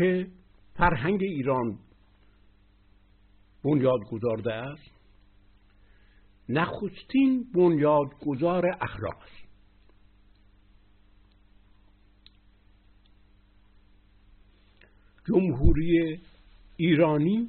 [0.00, 0.26] که
[0.74, 1.78] فرهنگ ایران
[3.64, 4.90] بنیاد گذارده است
[6.48, 9.50] نخستین بنیادگذار اخلاق است.
[15.28, 16.20] جمهوری
[16.76, 17.48] ایرانی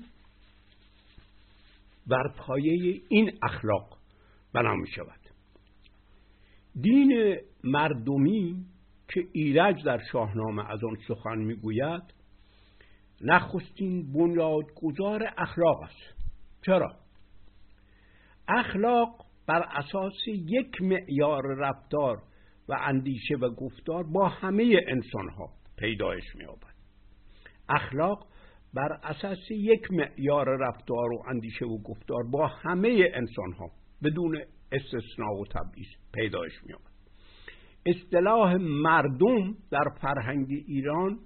[2.07, 3.97] بر پایه این اخلاق
[4.53, 5.19] بنا می شود.
[6.81, 8.65] دین مردمی
[9.07, 12.20] که ایرج در شاهنامه از آن سخن می‌گوید
[13.23, 16.21] نخستین بنیادگذار اخلاق است.
[16.65, 16.95] چرا؟
[18.47, 22.21] اخلاق بر اساس یک معیار رفتار
[22.69, 26.75] و اندیشه و گفتار با همه انسان ها پیدایش مییابد.
[27.69, 28.27] اخلاق
[28.73, 33.71] بر اساس یک معیار رفتار و اندیشه و گفتار با همه انسان ها
[34.03, 34.41] بدون
[34.71, 36.91] استثناء و تبعیض پیدایش مییابد.
[37.85, 41.19] اصطلاح مردم در فرهنگ ایران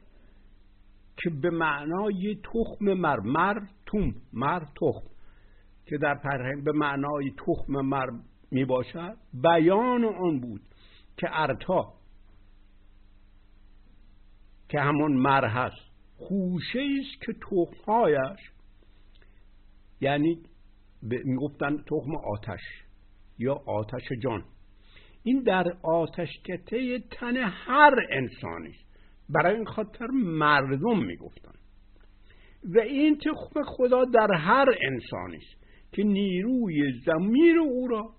[1.25, 5.07] که به معنای تخم مر مر توم مر تخم
[5.85, 8.09] که در فرهنگ به معنای تخم مر
[8.51, 10.61] می باشد بیان آن بود
[11.17, 11.93] که ارتا
[14.69, 18.39] که همون مر هست خوشه است که تخمهایش
[20.01, 20.43] یعنی
[21.01, 22.61] می‌گفتن تخم آتش
[23.39, 24.43] یا آتش جان.
[25.23, 28.84] این در آتشکته تن هر انسانی
[29.29, 31.51] برای این خاطر مردم می‌گفتن.
[32.75, 38.13] و این تخم خدا در هر انسانی است که نیروی زمیر او را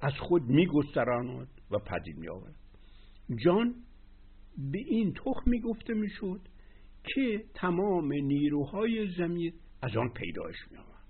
[0.00, 2.54] از خود میگستراند و پدید میآورد.
[3.44, 3.74] جان
[4.72, 6.40] به این تخم می‌گفته می‌شد
[7.04, 11.04] که تمام نیروهای زمین از آن پیدایش می آمد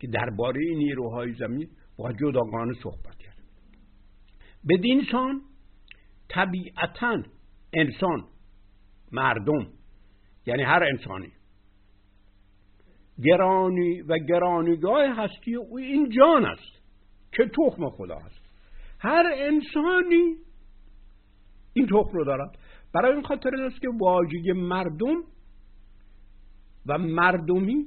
[0.00, 3.38] که درباره نیروهای زمین با جداگانه صحبت کرد.
[4.68, 5.42] بدین سان
[6.28, 7.22] طبیعتا
[7.72, 8.24] انسان
[9.12, 9.66] مردم
[10.46, 11.32] یعنی هر انسانی.
[13.24, 16.82] گرانی و گرانیگاه هستی او این جان است
[17.32, 18.48] که تخم خدا است
[18.98, 20.36] هر انسانی
[21.72, 22.58] این تخم رو دارد.
[22.94, 25.22] برای این خاطر است که واژه مردم
[26.86, 27.86] و مردمی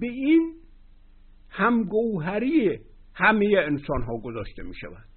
[0.00, 0.54] به این
[1.48, 2.78] همگوهری
[3.14, 5.09] همه انسان ها گذاشته می شود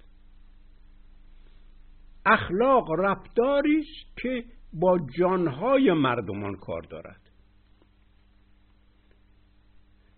[2.26, 7.20] اخلاق رفتاری است که با جانهای مردمان کار دارد.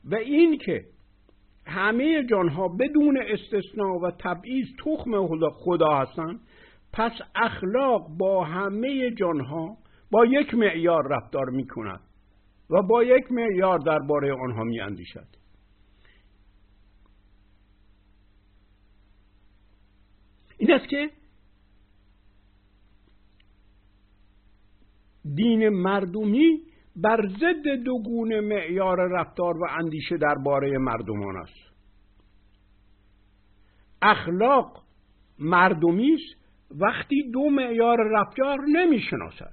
[0.04, 0.84] و این که
[1.66, 6.40] همه جانها بدون استثناء و تبعیض تخم خدا هستند
[6.92, 9.76] پس اخلاق با همه جانها
[10.10, 12.00] با یک معیار رفتار می کند
[12.70, 15.26] و با یک معیار درباره آنها می اندیشد
[20.58, 21.10] این است که
[25.34, 26.60] دین مردمی
[26.96, 31.76] بر ضد دو گونه معیار رفتار و اندیشه درباره مردمان است.
[34.02, 34.82] اخلاق
[35.38, 36.46] مردمی است.
[36.80, 39.52] وقتی دو معیار رفتار نمی‌شناسد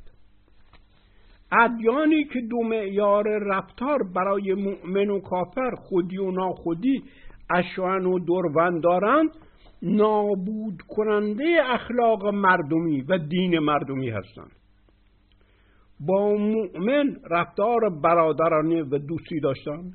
[1.51, 7.03] ادیانی که دو معیار رفتار برای مؤمن و کافر خودی و ناخودی
[7.49, 9.29] اشوان و دروند دارند
[9.81, 14.51] نابود کننده اخلاق مردمی و دین مردمی هستند.
[15.99, 19.91] با مؤمن رفتار برادرانه و دوستی داشتن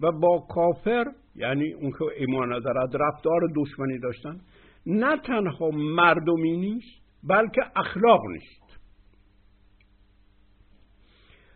[0.00, 1.04] و با کافر
[1.36, 4.40] یعنی اون که ایمان ندارد رفتار دشمنی داشتن.
[4.86, 8.80] نه تنها مردمی نیست بلکه اخلاق نیست.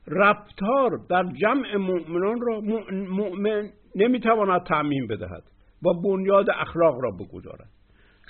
[0.07, 5.43] رفتار در جمع مؤمنان را مؤمن نمی‌تواند تعمین بدهد
[5.83, 7.69] و بنیاد اخلاق را بگذارد.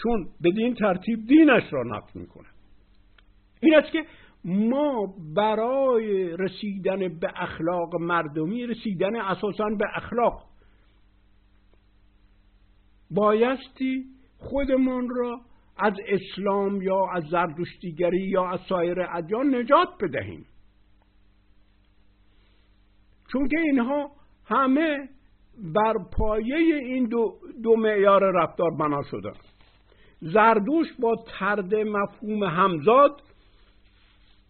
[0.03, 2.55] چون بدین ترتیب دینش را نقض می‌کند.
[3.61, 4.05] این است که
[4.45, 10.45] ما برای رسیدن به اخلاق مردمی رسیدن اساسا به اخلاق.
[13.11, 14.05] بایستی
[14.39, 15.41] خودمان را
[15.77, 20.47] از اسلام یا از زردشتیگری یا از سایر ادیان نجات بدهیم.
[23.33, 24.11] چون که اینها
[24.45, 25.09] همه
[25.75, 29.33] بر پایه این دو, دو معیار رفتار بنا شده.
[30.21, 33.23] زردوش با ترد مفهوم همزاد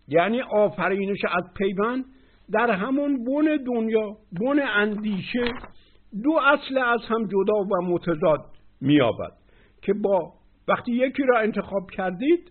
[0.09, 2.05] یعنی آفرینش از پیوند
[2.53, 5.45] در همون بن دنیا بن اندیشه
[6.23, 8.41] دو اصل از هم جدا و متضاد
[8.81, 9.33] میابد
[9.83, 10.33] که با
[10.69, 12.51] وقتی یکی را انتخاب کردید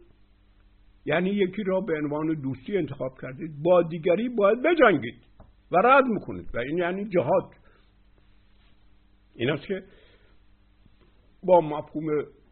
[1.06, 5.24] یعنی یکی را به عنوان دوستی انتخاب کردید با دیگری باید بجنگید
[5.72, 7.54] و رد می‌کنید و این یعنی جهاد.
[9.36, 9.84] این است که
[11.44, 12.06] با مفهوم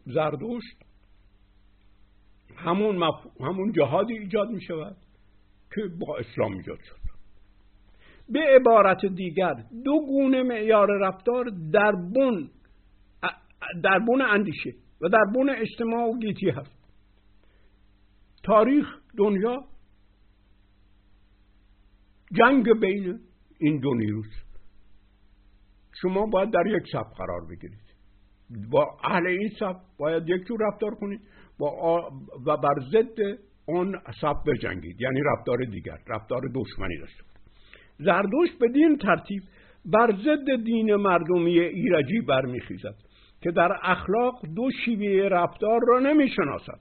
[0.06, 0.76] زردوشت
[2.56, 3.02] همون,
[3.40, 4.96] همون جهادی ایجاد می شود
[5.74, 7.02] که با اسلام ایجاد شد.
[8.28, 9.54] به عبارت دیگر
[9.84, 12.50] دو گونه معیار رفتار در بن
[13.82, 14.70] در بن اندیشه
[15.00, 16.82] و در بن اجتماع و گیتی هست.
[18.42, 18.86] تاریخ
[19.18, 19.64] دنیا
[22.32, 23.20] جنگ بین
[23.58, 24.42] این دو نیروست
[26.02, 27.92] شما باید در یک صف قرار بگیرید.
[28.70, 31.20] با اهل این صف باید یک جور رفتار کنید.
[31.58, 32.10] با
[32.46, 35.00] و بر ضد اون صف بجنگید.
[35.00, 37.24] یعنی رفتار دیگر رفتار دشمنی داشته
[37.98, 39.42] زردوش به دین ترتیب
[39.84, 42.94] بر ضد دین مردمی ایرجی برمیخیزد
[43.40, 46.80] که در اخلاق دو شیوه رفتار را نمی‌شناسد.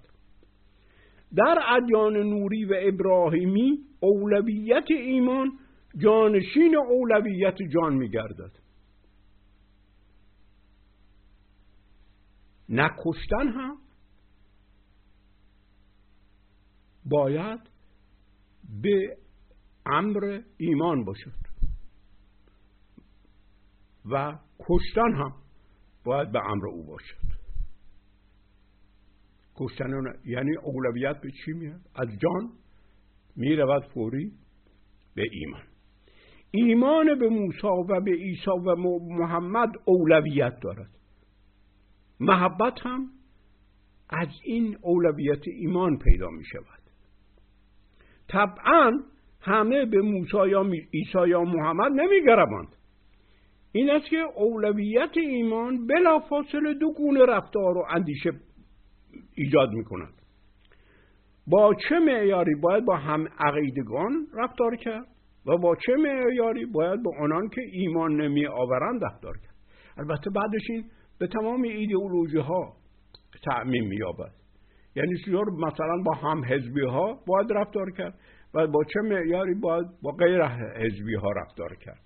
[1.35, 5.51] در ادیان نوری و ابراهیمی اولویت ایمان
[5.97, 8.51] جانشین اولویت جان میگردد.
[12.69, 13.77] نکشتن هم
[17.11, 17.59] باید
[18.81, 19.17] به
[19.85, 21.41] امر ایمان باشد.
[24.05, 25.33] و کشتن هم
[26.03, 27.31] باید به امر او باشد.
[29.55, 29.91] کشتن
[30.25, 32.51] یعنی اولویت به چی میاد؟ از جان
[33.35, 34.31] می‌رود فوری
[35.15, 35.63] به ایمان.
[36.51, 40.89] ایمان به موسی و به عیسی و محمد اولویت دارد.
[42.19, 43.09] محبت هم
[44.09, 46.80] از این اولویت ایمان پیدا می شود
[48.31, 48.91] طبعا
[49.41, 50.61] همه به موسی یا
[50.93, 52.75] عیسی یا محمد نمیگربند.
[53.71, 58.31] این است که اولویت ایمان بلافاصله دو گونه رفتار و اندیشه
[59.35, 60.13] ایجاد می کند
[61.47, 65.07] با چه معیاری باید با هم عقیدگان رفتار کرد
[65.45, 69.55] و با چه معیاری باید با آنان که ایمان نمی آورند رفتار کرد؟
[69.97, 70.83] البته بعدش این
[71.19, 72.73] به تمام ایدئولوژی ها
[73.43, 73.87] تعمیم
[74.95, 75.13] یعنی
[75.67, 78.13] مثلا با هم حزبی ها باید رفتار کرد
[78.53, 81.99] و با چه معیاری باید با غیر حزبی ها رفتار کرد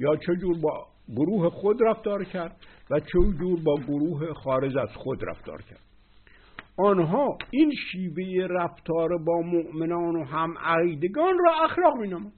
[0.00, 2.56] یا چه جور با گروه خود رفتار کرد
[2.90, 5.80] و چه جور با گروه خارج از خود رفتار کرد
[6.78, 12.32] آنها این شیوه رفتار با مؤمنان و هم عقیدگان را اخلاق می نامد.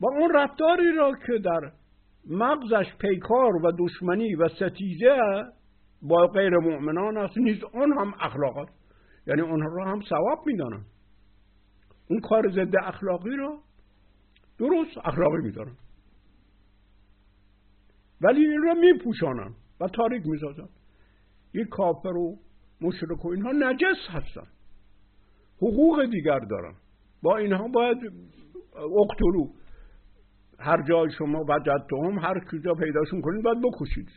[0.00, 1.72] و اون رفتاری را که در
[2.30, 5.16] مغزش پیکار و دشمنی و ستیزه
[6.02, 8.72] با غیر مؤمنان است نیز آن هم اخلاق است
[9.26, 10.86] یعنی آنها را هم ثواب می‌دانند
[12.10, 13.58] اون کار ضد اخلاقی را
[14.58, 15.76] درست اخلاقی میدارن
[18.20, 20.68] ولی این را میپوشانن و تاریک می‌سازن.
[21.54, 22.38] یک کافر و
[22.80, 24.46] مشرک و اینها نجس هستن.
[25.56, 26.74] حقوق دیگر دارن.
[27.22, 27.96] با اینها باید
[28.74, 29.48] اقتلو.
[30.58, 34.08] هر جای شما وجدتهم هر کجا پیداشون کنید باید بکشید.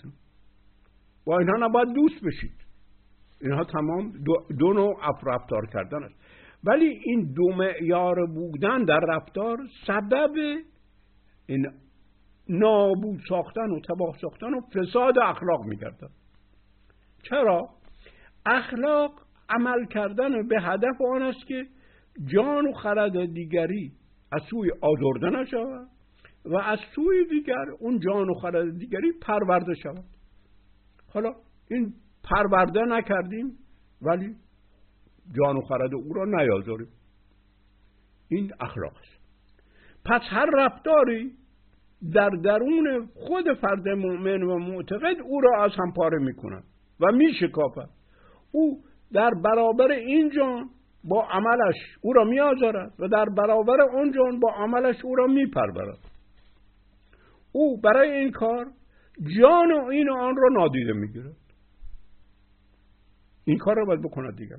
[1.26, 2.66] با اینها نباید دوست بشید.
[3.42, 6.16] اینها تمام دو, دو نوع رفتار کردن است.
[6.64, 9.58] ولی این دو معیار بودن در رفتار
[9.88, 10.32] سبب
[11.46, 11.68] این
[12.50, 16.10] نابود ساختن و تباه ساختن و فساد اخلاق میگردن
[17.24, 17.70] چرا؟
[18.46, 19.12] اخلاق
[19.50, 21.66] عمل کردن به هدف آن است که
[22.34, 23.92] جان و خرد دیگری
[24.32, 25.88] از سوی آزرده نشود
[26.46, 30.04] و از سوی دیگر اون جان و خرد دیگری پرورده شود.
[31.14, 31.36] حالا
[31.70, 31.94] این
[32.24, 33.58] پرورده نکردیم
[34.02, 34.36] ولی
[35.38, 36.88] جان و خرد او را نیازاریم.
[38.28, 39.22] این اخلاق است.
[40.06, 41.32] پس هر رفتاری
[42.14, 46.64] در درون خود فرد مؤمن و معتقد او را از هم پاره می کند
[47.00, 47.90] و می شکافد
[48.52, 48.84] او
[49.14, 50.70] در برابر این جان
[51.04, 55.28] با عملش او را می آزارد و در برابر اون جان با عملش او را
[55.28, 55.52] می
[57.52, 58.66] او برای این کار
[59.22, 61.36] جان و این و آن را نادیده می گیرد
[63.46, 64.58] این کار را باید بکند دیگر.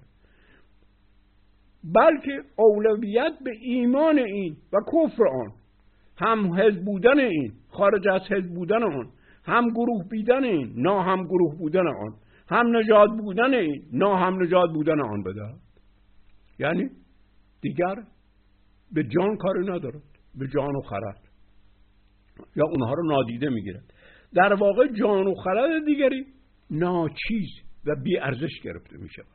[1.84, 5.52] بلکه اولویت به ایمان این و کفر آن
[6.16, 9.10] هم حزب بودن این خارج از حزب بودن آن
[9.44, 12.14] هم گروه بیدن این نا هم گروه بودن آن
[12.48, 15.54] هم نجات بودن این نا هم نجات بودن آن بده
[16.58, 16.90] یعنی
[17.60, 17.94] دیگر
[18.92, 20.02] به جان کاری ندارد
[20.34, 21.20] به جان و خرد.
[22.56, 23.94] یا اونها رو نادیده می‌گیرد.
[24.34, 26.26] در واقع جان و خرد دیگری
[26.70, 27.48] ناچیز
[27.86, 29.26] و بی ارزش گرفته می شود.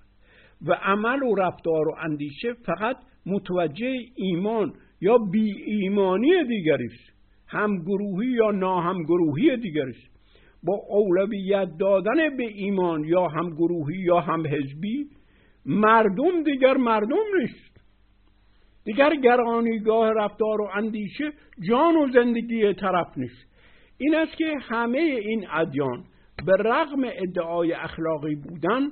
[0.61, 7.17] و عمل و رفتار و اندیشه فقط متوجه ایمان یا بی ایمانی دیگری است.
[7.47, 10.17] هم گروهی یا ناهمگروهی دیگری است.
[10.63, 15.09] با اولویت دادن به ایمان یا هم گروهی یا هم حزبی
[15.65, 17.77] مردم دیگر مردم نیست.
[18.83, 21.31] دیگر گرانیگاه رفتار و اندیشه
[21.69, 23.47] جان و زندگی طرف نیست.
[23.97, 26.03] این است که همه این ادیان
[26.45, 28.91] به رغم ادعای اخلاقی بودن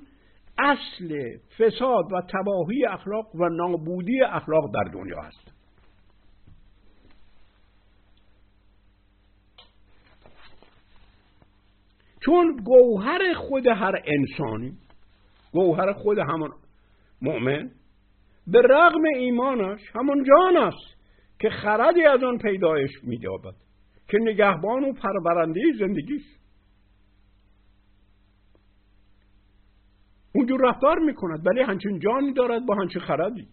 [0.57, 5.55] اصل فساد و تباهی اخلاق و نابودی اخلاق در دنیا است
[12.25, 14.77] چون گوهر خود هر انسانی
[15.51, 16.51] گوهر خود همون
[17.21, 17.71] مؤمن
[18.47, 20.95] به رغم ایمانش همون جان است
[21.39, 23.64] که خردی از آن پیدایش مییابد.
[24.07, 26.45] که نگهبان و پرورنده زندگی است
[30.35, 33.47] اونجور رفتار می‌کند ولی همچین جانی دارد با همچین خردی.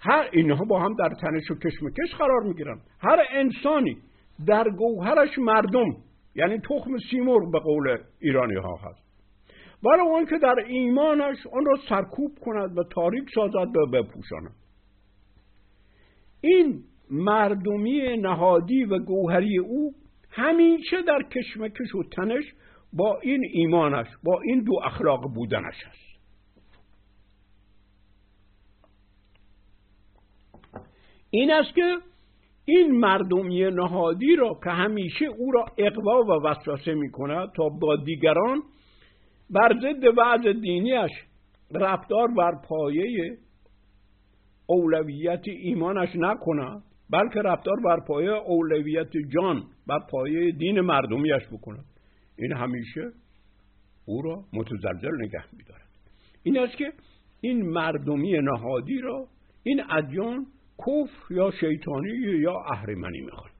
[0.00, 3.98] هر اینها با هم در تنش و کشمکش قرار می‌گیرن هر انسانی
[4.46, 5.96] در گوهرش مردم
[6.34, 9.06] یعنی تخم سیمور به قول ایرانی ها هست.
[9.84, 14.54] ولی اون که در ایمانش آن را سرکوب کند و تاریک سازد و بپوشاند.
[16.40, 19.94] این مردمی نهادی و گوهری او
[20.30, 22.44] همیشه در کشمکش و تنش
[22.92, 26.06] با این ایمانش با این دو اخلاق بودنش است.
[31.30, 31.96] این است که
[32.64, 37.96] این مردمی نهادی را که همیشه او را اقوا و وسوسه می کند تا با
[37.96, 38.62] دیگران
[39.50, 41.10] بر ضد وعظ دینیش
[41.70, 43.38] رفتار بر پایه
[44.66, 51.84] اولویت ایمانش نکند بلکه رفتار بر پایه اولویت جان بر پایه دین مردمیش بکند
[52.38, 53.12] این همیشه
[54.06, 55.88] او را متزلزل نگه میدارد.
[56.42, 56.92] این است که
[57.40, 59.26] این مردمی نهادی را
[59.62, 60.46] این ادیان
[60.78, 62.10] کفر یا شیطانی
[62.40, 63.50] یا اهریمنی می‌خوان.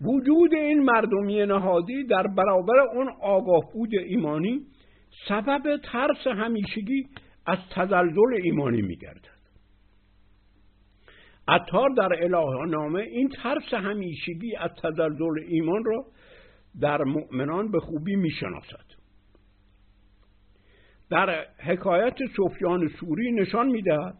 [0.00, 4.66] وجود این مردمی نهادی در برابر اون آگاه بود ایمانی
[5.28, 7.06] سبب ترس همیشگی
[7.46, 9.35] از تزلزل ایمانی میگردد.
[11.48, 16.04] عطار در اله نامه این ترس همیشگی از تزلزل ایمان را
[16.80, 18.86] در مؤمنان به خوبی می‌شناسد.
[21.10, 24.14] در حکایت سفیان سوری نشان می‌دهد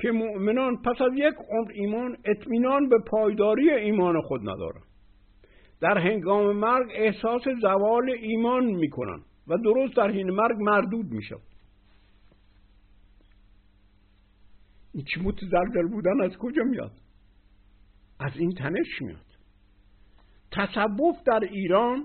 [0.00, 4.84] که مؤمنان پس از یک عمر ایمان اطمینان به پایداری ایمان خود ندارند.
[5.80, 11.51] در هنگام مرگ احساس زوال ایمان می‌کنند و درست در حین مرگ مردود می‌شود
[14.94, 16.92] این چی متزلزل بودن از کجا میاد؟
[18.20, 19.26] از این تنش میاد.
[20.52, 22.04] تصوف در ایران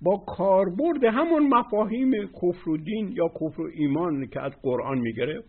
[0.00, 5.48] با کاربرد همون مفاهیم کفر و دین یا کفر و ایمان که از قرآن می‌گرفت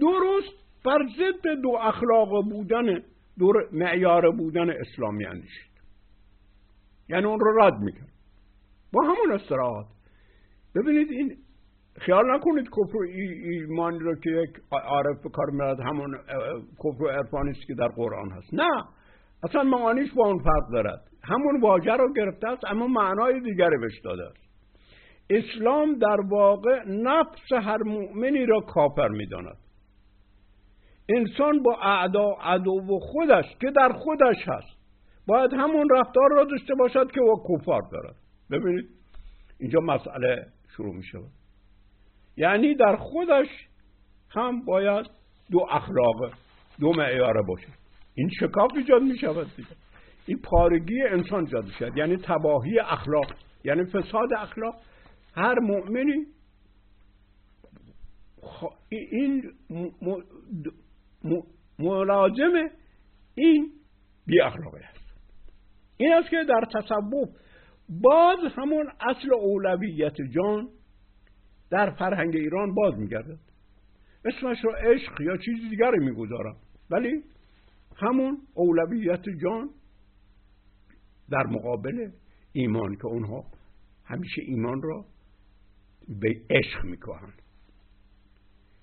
[0.00, 0.54] درست
[0.84, 3.02] بر ضد دو اخلاق بودن
[3.38, 5.70] دو معیار بودن اسلامی اندیشید.
[7.08, 8.12] یعنی اون رو رد می‌کرد
[8.92, 9.86] با همون استراحات
[10.74, 11.36] ببینید این
[11.98, 16.18] خیال نکنید کفر و ایمان رو که یک عارف به کار میرد همون
[16.84, 18.54] کفر و عرفانی است که در قرآن هست.
[18.54, 18.84] نه.
[19.42, 21.00] اصلا معانیش با اون فرق دارد.
[21.22, 24.50] همون واژه رو گرفته است اما معنای دیگری بهش داده است.
[25.30, 29.56] اسلام در واقع نفس هر مؤمنی را کافر می‌داند.
[31.08, 34.80] انسان با اعدا عدو خودش که در خودش هست
[35.26, 38.16] باید همون رفتار را داشته باشد که با کفار دارد.
[38.50, 38.88] ببینید
[39.58, 41.39] اینجا مسئله شروع می شود
[42.36, 43.48] یعنی در خودش
[44.30, 45.06] هم باید
[45.50, 46.32] دو اخلاق
[46.80, 47.68] دو معیاره باشه.
[48.14, 49.68] این شکاف ایجاد می شود دیگه.
[50.26, 53.34] این پارگی انسان ایجاد شد یعنی تباهی اخلاق
[53.64, 54.74] یعنی فساد اخلاق.
[55.34, 56.26] هر مؤمنی
[58.88, 59.52] این
[61.78, 62.70] ملازم
[63.34, 63.70] این
[64.26, 65.00] بی اخلاقی است.
[65.96, 67.28] این است که در تصوف
[67.88, 70.68] باز همون اصل اولویت جان
[71.70, 73.38] در فرهنگ ایران باز میگردد.
[74.24, 76.56] اسمش رو عشق یا چیزی دیگری می‌گذارم.
[76.90, 77.22] ولی
[77.96, 79.70] همون اولویت جان
[81.30, 82.10] در مقابل
[82.52, 83.44] ایمان که اونها
[84.04, 85.04] همیشه ایمان را
[86.20, 87.32] به عشق می‌کنن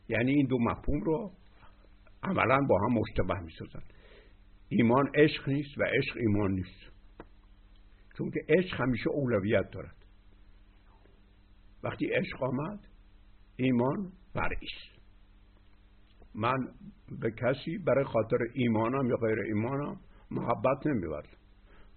[0.09, 1.31] یعنی این دو مفهوم رو
[2.23, 3.83] عملا با هم مشتبه می‌سازن
[4.69, 6.91] ایمان عشق نیست و عشق ایمان نیست.
[8.17, 9.96] چون که عشق همیشه اولویت دارد.
[11.87, 12.79] وقتی عشق آمد
[13.55, 14.97] ایمان است
[16.35, 16.67] من
[17.21, 19.99] به کسی برای خاطر ایمانم یا غیر ایمانم
[20.31, 21.37] محبت نمیورزم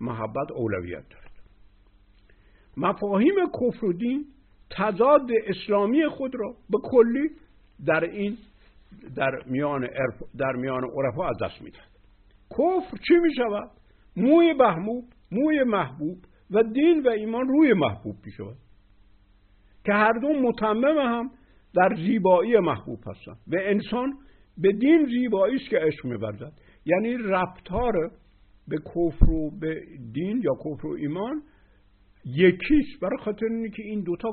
[0.01, 1.31] محبت اولویت دارد.
[2.77, 4.27] مفاهیم کفر و دین
[4.71, 7.31] تضاد اسلامی خود را به کلی
[7.87, 8.39] در این
[9.17, 9.89] در میان
[10.39, 11.91] در میان عرفا از دست می‌دهد.
[12.51, 13.71] کفر چی می شود
[14.17, 16.19] موی محبوب موی محبوب
[16.51, 18.57] و دین و ایمان روی محبوب می شود
[19.85, 21.31] که هر دو متمم هم
[21.75, 24.13] در زیبایی محبوب هستند و انسان
[24.59, 26.53] به دین زیبایی است که عشق میورزد.
[26.85, 28.11] یعنی رفتار
[28.69, 29.83] به کفر و به
[30.13, 31.43] دین یا کفر و ایمان
[32.25, 34.29] یکیست برای خاطر اینه که این دوتا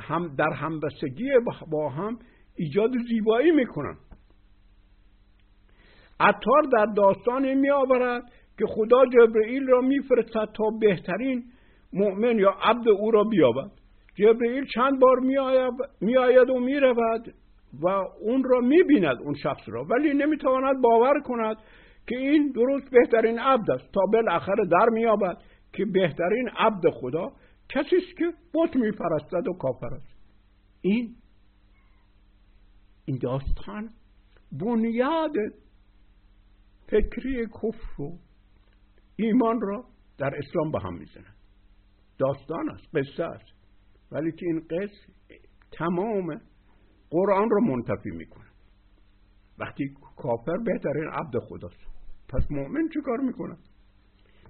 [0.00, 1.30] هم در همبستگی
[1.70, 2.18] با هم
[2.56, 3.96] ایجاد زیبایی می‌کنن.
[6.20, 8.22] عطار در داستان می آورد
[8.58, 11.44] که خدا جبرئیل را میفرستد تا بهترین
[11.92, 13.77] مؤمن یا عبد او را بیابد.
[14.18, 15.20] جبرئیل چند بار
[16.00, 17.34] می آید و می رود
[17.80, 17.88] و
[18.20, 19.84] اون را می بیند اون شخص را.
[19.84, 21.56] ولی نمی‌تواند باور کند
[22.06, 23.92] که این درست بهترین عبد است.
[23.92, 25.36] تا بالاخره در مییابد
[25.72, 27.32] که بهترین عبد خدا
[27.68, 30.18] کسی است که بت میپرستد و کافر است.
[30.80, 31.14] این
[33.04, 33.90] این داستان
[34.52, 35.34] بنیاد
[36.86, 38.18] فکری کفر و
[39.16, 39.84] ایمان را
[40.18, 41.36] در اسلام به هم می‌زند.
[42.18, 43.57] داستان است قصه است.
[44.12, 45.12] ولی که این قصه
[45.72, 46.40] تمام
[47.10, 48.44] قرآن را منتفی می‌کنه.
[49.58, 51.86] وقتی کافر بهترین عبد خداست.
[52.28, 53.56] پس مؤمن چه کار می‌کنه؟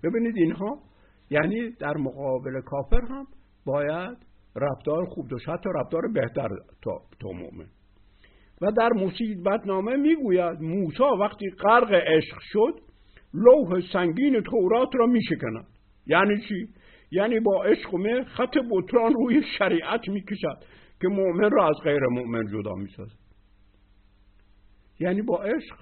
[0.03, 0.83] ببینید اینها
[1.31, 3.27] یعنی در مقابل کافر هم
[3.67, 4.17] باید
[4.57, 5.49] رفتار خوب داشت.
[5.49, 6.49] حتی رفتار بهتر
[6.83, 7.67] تا, تا مؤمن.
[8.63, 12.81] و در مصیبت نامه می‌گوید موسی وقتی غرق عشق شد
[13.35, 15.67] لوح سنگین تورات را میشکند.
[16.07, 16.69] یعنی چی؟
[17.11, 20.65] یعنی با عشق و خط بطران روی شریعت می‌کشد
[21.01, 23.19] که مؤمن را از غیر مؤمن جدا می‌سازد.
[25.01, 25.77] یعنی با عشق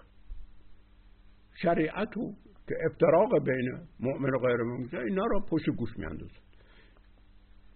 [1.62, 2.34] شریعت و
[2.68, 6.46] که افتراق بین مؤمن و غیر مؤمن اینا را پشت گوش میاندازد.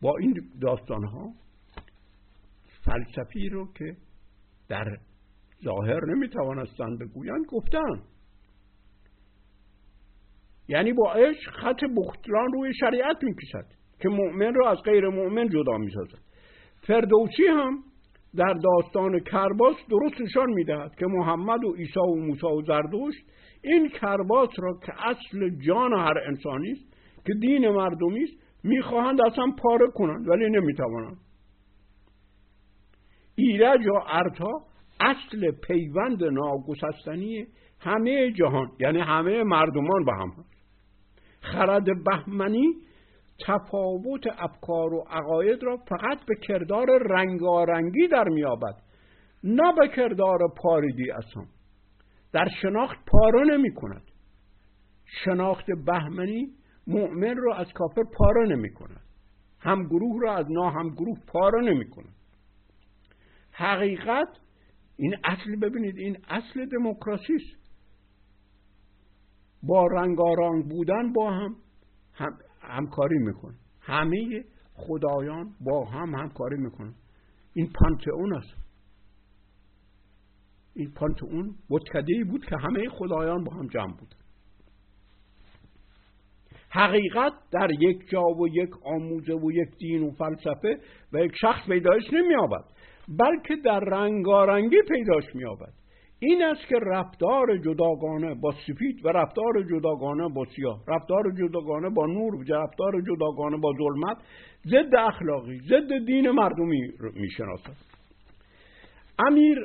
[0.02, 1.32] با این داستان ها
[2.84, 3.96] فلسفی رو که
[4.68, 4.98] در
[5.64, 8.02] ظاهر نمی‌توانستند بگویند گفتن
[10.70, 13.64] یعنی با عشق خط بختران روی شریعت می‌کشد
[14.00, 16.18] که مؤمن را از غیر مؤمن جدا می‌سازد.
[16.86, 17.78] فردوسی هم
[18.36, 23.24] در داستان کرباس درست نشان می‌دهد که محمد و عیسی و موسی و زردشت
[23.64, 26.96] این کرباس را که اصل جان هر انسانی است
[27.26, 31.16] که دین مردمی است می‌خواهند اصلا پاره کنند ولی نمی‌توانند.
[33.34, 34.52] ایرج و ارتا
[35.00, 37.46] اصل پیوند ناگسستنی
[37.80, 40.49] همه جهان یعنی همه مردمان به هم هست
[41.52, 42.74] خرد بهمنی
[43.46, 48.74] تفاوت افکار و عقاید را فقط به کردار رنگارنگی در میابد
[49.44, 51.44] نه به کردار پاریدی اصلا.
[52.32, 54.02] در شناخت پاره نمی کند
[55.24, 56.48] شناخت بهمنی
[56.86, 59.00] مؤمن را از کافر پاره نمی کند
[59.60, 62.14] هم گروه را از نا هم گروه پاره نمی کند
[63.52, 64.28] حقیقت
[64.96, 67.59] این اصل ببینید این اصل دموکراسی است
[69.62, 71.56] با رنگارنگ بودن با هم,
[72.12, 74.44] هم همکاری می‌کنه همه
[74.74, 76.94] خدایان با هم همکاری می‌کنن.
[77.54, 78.54] این پانتئون است.
[80.74, 84.14] این پانتئون بتکده بود که همه خدایان با هم جمع بود.
[86.70, 90.80] حقیقت در یک جا و یک آموزه و یک دین و فلسفه
[91.12, 92.64] و یک شخص پیدایش نمییابد
[93.08, 95.72] بلکه در رنگارنگی پیداش مییابد.
[96.22, 102.06] این است که رفتار جداگانه با سفید و رفتار جداگانه با سیاه رفتار جداگانه با
[102.06, 104.16] نور و رفتار جداگانه با ظلمت
[104.66, 106.80] ضد اخلاقی ضد دین مردمی
[107.14, 107.76] می‌شناسد.
[109.26, 109.58] امیر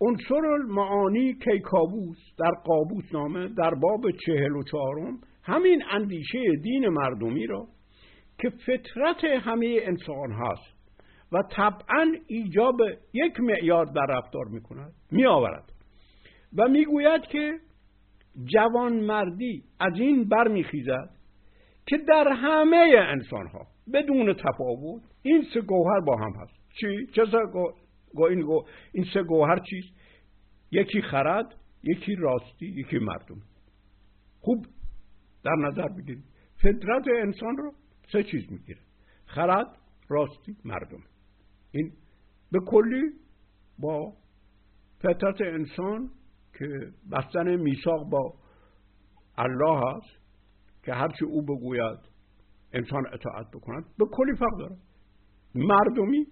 [0.00, 7.46] عنصر المعانی کیکاووس در قابوس نامه در باب چهل و چهارم همین اندیشه دین مردمی
[7.46, 7.66] را
[8.38, 10.80] که فطرت همه انسان هست
[11.32, 12.76] و طبعا ایجاب
[13.12, 14.92] یک معیار در رفتار می کند
[16.58, 17.58] و می‌گوید که
[18.44, 21.10] جوانمردی از این برمیخیزد
[21.86, 26.52] که در همه انسان ها بدون تفاوت این سه گوهر با هم هست.
[26.80, 27.22] چی؟ چه
[28.14, 28.24] گو...
[28.24, 28.62] این, گو...
[28.92, 29.88] این سه گوهر چیست؟
[30.72, 33.42] یکی خرد یکی راستی یکی مردم.
[34.40, 34.66] خوب
[35.44, 36.24] در نظر بگیرید.
[36.62, 37.72] فطرت انسان رو
[38.12, 38.80] سه چیز می‌گیره.
[39.26, 39.66] خرد
[40.08, 41.02] راستی مردم.
[41.72, 41.92] این
[42.52, 43.02] به کلی
[43.78, 44.12] با
[44.98, 46.10] فطرت انسان
[46.60, 48.34] که بستن میثاق با
[49.38, 50.20] الله هست
[50.82, 51.98] که هرچی او بگوید
[52.72, 54.76] انسان اطاعت بکند به کلی فرق داره.
[55.54, 56.26] مردمی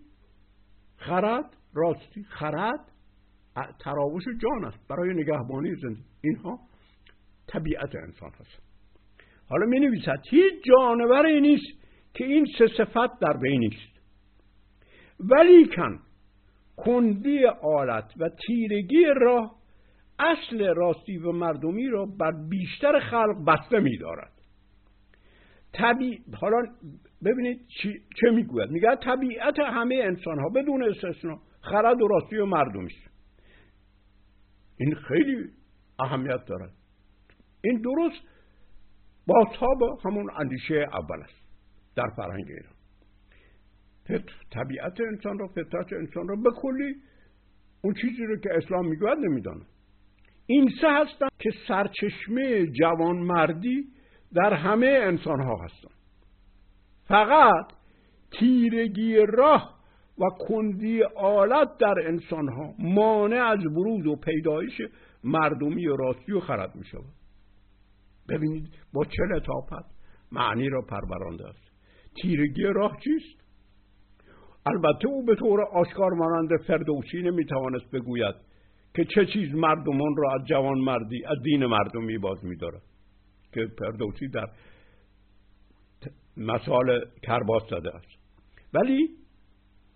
[0.96, 2.92] خرد راستی خرد
[3.80, 4.88] تراوش جان است.
[4.88, 6.04] برای نگهبانی زندگی.
[6.20, 6.58] اینها
[7.46, 8.62] طبیعت انسان هست.
[9.48, 13.98] حالا می نویسد هیچ جانوری نیست که این سه صفت در بین نیست.
[15.20, 16.00] ولیکن
[16.76, 19.57] کندی آلت و تیرگی راه
[20.18, 24.32] اصل راستی و مردمی را بر بیشتر خلق بسته می دارد
[25.72, 26.20] طبیع...
[26.40, 26.62] حالا
[27.24, 27.66] ببینید
[28.20, 28.70] چه می‌گوید.
[28.70, 33.10] میگه طبیعت همه انسان ها بدون استثنا خرد و راستی و مردمی است.
[34.76, 35.50] این خیلی
[35.98, 36.72] اهمیت دارد.
[37.64, 38.22] این درست
[39.26, 41.48] با تاب همون اندیشه اول است
[41.96, 42.72] در فرهنگ ایران.
[44.50, 46.94] طبیعت انسان را فطرت انسان را به کلی
[47.82, 49.64] اون چیزی رو که اسلام می‌گوید نمیدانه
[50.50, 53.84] این سه هستن که سرچشمه جوانمردی
[54.34, 55.94] در همه انسان ها هستن.
[57.04, 57.72] فقط
[58.38, 59.78] تیرگی راه
[60.18, 64.80] و کندی آلت در انسان ها مانع از بروز و پیدایش
[65.24, 67.14] مردمی و راستی و خرد می شود
[68.28, 69.90] ببینید با چه لطافت
[70.32, 71.70] معنی را پرورانده است.
[72.22, 73.40] تیرگی راه چیست؟
[74.66, 78.47] البته او به طور آشکار مانند فردوسی نمی‌توانست بگوید
[78.98, 82.82] که چه چیز مردمان را از جوان مردی از دین مردمی باز میدارد.
[83.52, 84.46] که فردوسی در
[86.36, 88.06] مثال کرباس زده است.
[88.74, 89.08] ولی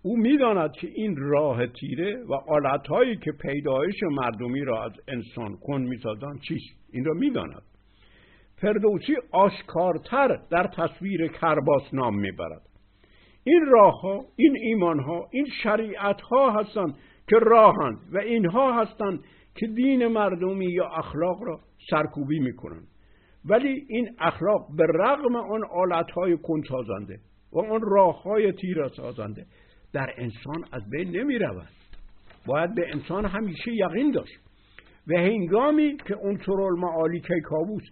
[0.03, 5.81] او می‌داند که این راه تیره و آلتهایی که پیدایش مردمی را از انسان کن
[5.81, 7.63] می‌سازند چیست؟ این را می‌داند.
[8.61, 12.61] فردوسی آشکارتر در تصویر کرباس نام می‌برد.
[13.43, 16.95] این راه ها این ایمان ها این شریعت ها هستند
[17.29, 19.19] که راهند و اینها هستند
[19.55, 21.59] که دین مردمی یا اخلاق را
[21.89, 22.87] سرکوبی می‌کنند.
[23.45, 26.37] ولی این اخلاق به رغم آن آلت های
[26.69, 27.19] سازنده
[27.53, 29.45] و آن راه های تیر سازنده
[29.93, 31.67] در انسان از بین نمی رود
[32.45, 34.39] باید به انسان همیشه یقین داشت
[35.07, 36.37] و هنگامی که اون
[36.79, 37.83] معالی کیکاووس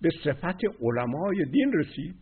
[0.00, 2.14] به صفت علمای دین رسید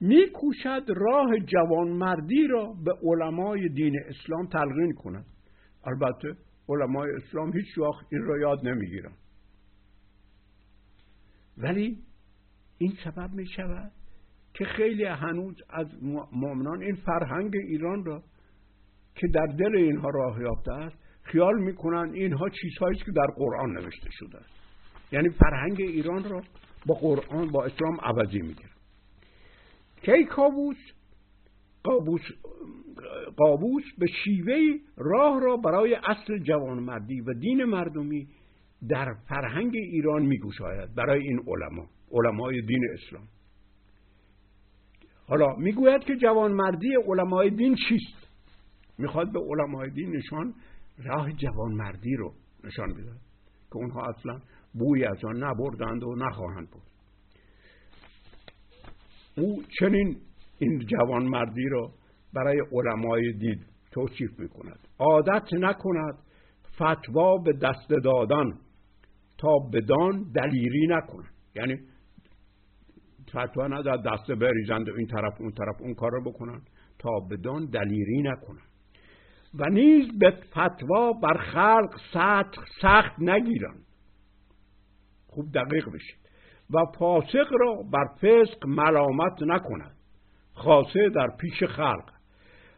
[0.00, 5.24] میکوشد راه جوانمردی را به علمای دین اسلام تلقین کند.
[5.84, 6.36] البته
[6.68, 9.12] علمای اسلام هیچ وقت این را یاد نمی‌گیرن.
[11.58, 11.98] ولی
[12.78, 13.92] این سبب می شود
[14.54, 15.86] که خیلی هنوز از
[16.32, 18.22] مؤمنان این فرهنگ ایران را
[19.14, 24.10] که در دل اینها راه یافته است خیال می‌کنن اینها چیزهایی که در قرآن نوشته
[24.10, 24.50] شده است.
[25.12, 26.42] یعنی فرهنگ ایران را
[26.86, 28.70] با قرآن با اسلام عوضی می‌گیرن.
[30.02, 30.76] کی کابوس
[31.84, 32.20] قابوس,
[33.36, 34.58] قابوس به شیوه
[34.96, 38.28] راه را برای اصل جوانمردی و دین مردمی
[38.88, 43.28] در فرهنگ ایران میگوشاید برای این علما علمای دین اسلام.
[45.28, 48.28] حالا می‌گوید که جوانمردی علمای دین چیست؟
[48.98, 50.54] می‌خواد به علمای دین نشان
[51.04, 53.12] راه جوانمردی رو نشان بده
[53.70, 54.40] که اونها اصلا
[54.74, 56.82] بوی از آن نبردند و نخواهند بود.
[59.36, 60.16] او چنین
[60.58, 61.90] این جوانمردی را
[62.34, 63.60] برای علمای دین
[63.92, 64.88] توصیف می‌کند.
[64.98, 66.18] عادت نکند
[66.74, 68.58] فتوا به دست دادن
[69.38, 71.78] تا بدان دلیری نکنند یعنی
[73.30, 76.60] فتوا نداد دست بریزند و این طرف اون طرف اون کار رو بکنن
[76.98, 78.62] تا بدان دلیری نکنن.
[79.54, 83.76] و نیز به فتوا بر خلق سخت, سخت نگیرن
[85.26, 86.18] خوب دقیق بشید.
[86.70, 89.96] و فاسق را بر فسق ملامت نکند.
[90.52, 92.11] خاصه در پیش خلق.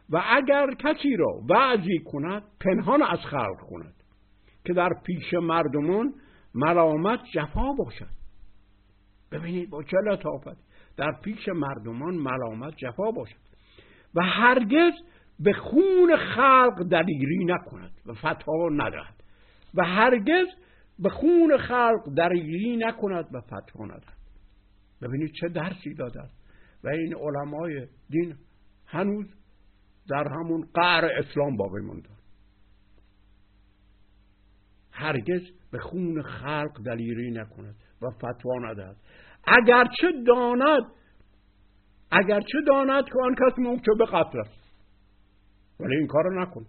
[0.09, 3.93] و اگر کسی را وعظی کند پنهان از خلق کند
[4.65, 6.13] که در پیش مردمان
[6.55, 8.15] ملامت جفا باشد.
[9.31, 10.57] ببینید با چه لطافت
[10.97, 13.45] در پیش مردمان ملامت جفا باشد
[14.15, 14.93] و هرگز
[15.39, 19.23] به خون خلق دلیری نکند و فتوا ندهد
[19.73, 20.47] و هرگز
[20.99, 24.15] به خون خلق دلیری نکند و فتوا ندهد.
[25.01, 26.29] ببینید چه درسی داده
[26.83, 28.35] و این علمای دین
[28.85, 29.25] هنوز
[30.09, 32.09] در همون قعر اسلام باقی مونده.
[34.91, 35.41] هرگز
[35.71, 38.95] به خون خلق دلیری نکند و فتوا ندهد.
[39.47, 40.83] اگرچه داند
[42.11, 43.55] اگرچه داند که آن کس
[43.97, 44.65] به قتل است.
[45.79, 46.65] ولی این کار نکن.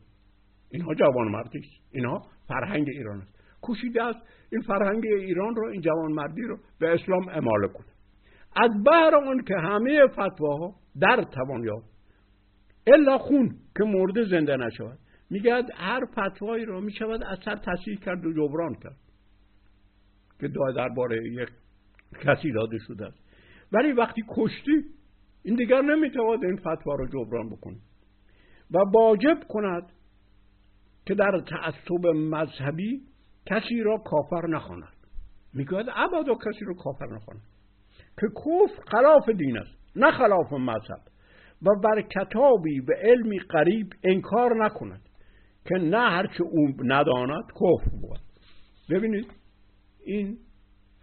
[0.70, 1.94] اینها جوان مردی است.
[1.94, 3.36] اینها فرهنگ ایران است.
[3.60, 4.18] کوشیده است
[4.52, 7.86] این فرهنگ ایران رو این جوان مردی رو به اسلام اماله کنه.
[8.56, 11.95] از بهر آن که همه فتواها در توان یافت.
[12.86, 14.98] الا خون که مرده زنده نشود.
[15.30, 18.96] میگه هر فتوایی رو می‌شود اثر تصحیح کرد و جبران کرد
[20.40, 21.48] که درباره یک
[22.20, 23.18] کسی داده شده است.
[23.72, 24.84] ولی وقتی کشتی
[25.42, 27.76] این دیگر نمی‌تواند این فتوا رو جبران بکنه
[28.70, 29.92] و واجب کند
[31.06, 33.02] که در تعصب مذهبی
[33.46, 34.96] کسی را کافر نخواند.
[35.54, 37.42] می‌گوید ابدا کسی رو کافر نخواند.
[38.20, 41.00] که کفر خلاف دین است نه خلاف مذهب.
[41.62, 45.00] و بر کتابی به علمی قریب انکار نکند
[45.64, 48.20] که نه هرچه او نداند کفر بود.
[48.90, 49.32] ببینید
[50.04, 50.38] این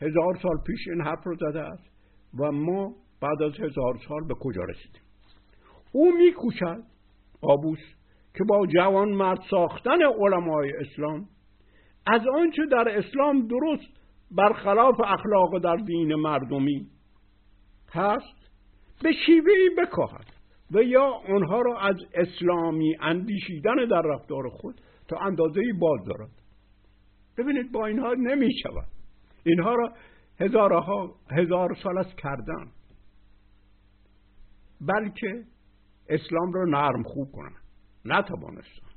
[0.01, 1.83] هزار سال پیش این حرف رو زده است
[2.39, 5.01] و ما بعد از هزار سال به کجا رسیدیم؟
[5.91, 6.83] او میکوشد
[7.41, 7.79] آبوس
[8.37, 11.27] که با جوان مرد ساختن علمای اسلام
[12.07, 16.87] از آنچه در اسلام درست برخلاف اخلاق در دین مردمی
[17.91, 18.49] هست
[19.03, 20.32] به شیوهی بکاهد.
[20.73, 26.29] و یا آنها را از اسلامی اندیشیدن در رفتار خود تا اندازه باز دارد.
[27.37, 28.87] ببینید با اینها نمی شود
[29.43, 29.93] اینها را
[30.39, 32.71] هزارها هزار سال است کردن.
[34.81, 35.43] بلکه
[36.09, 37.55] اسلام را نرم خوب کنن.
[38.05, 38.87] نتوانستن.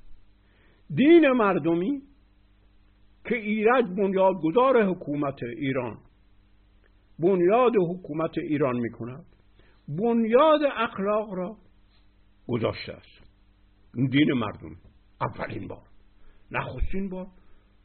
[0.95, 2.03] دین مردمی
[3.25, 5.99] که ایرج بنیادگذار حکومت ایران
[7.19, 9.25] بنیاد حکومت ایران می کند
[9.89, 11.57] بنیاد اخلاق را
[12.48, 13.30] گذاشته است.
[14.11, 14.76] دین مردم.
[15.20, 15.82] اولین بار.
[16.50, 17.26] نخستین بار.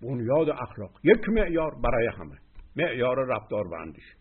[0.02, 0.91] بنیاد اخلاق.
[1.04, 2.38] یک معیار برای همه.
[2.76, 4.15] معیار رفتار و اندیشه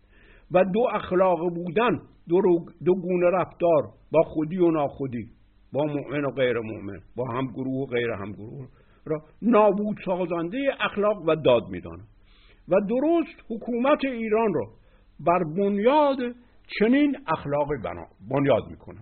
[0.51, 2.01] و دو اخلاق بودن.
[2.29, 2.41] دو,
[2.85, 3.83] دو گونه رفتار.
[4.11, 5.29] با خودی و ناخودی.
[5.73, 6.99] با مؤمن و غیر مؤمن.
[7.15, 8.67] با هم گروه و غیر هم گروه
[9.05, 12.03] را نابود سازنده اخلاق و داد میدانه.
[12.67, 14.67] و درست حکومت ایران را
[15.19, 16.17] بر بنیاد
[16.79, 18.99] چنین اخلاقی بنا بنیاد می‌کنه